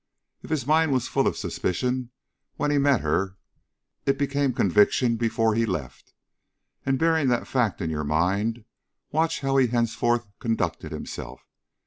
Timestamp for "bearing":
6.97-7.27